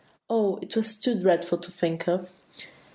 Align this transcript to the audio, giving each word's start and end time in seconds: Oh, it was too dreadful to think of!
Oh, 0.31 0.57
it 0.63 0.75
was 0.75 0.99
too 0.99 1.13
dreadful 1.19 1.59
to 1.59 1.69
think 1.69 2.07
of! 2.07 2.27